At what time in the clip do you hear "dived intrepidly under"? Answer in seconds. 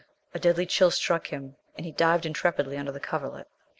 1.91-2.91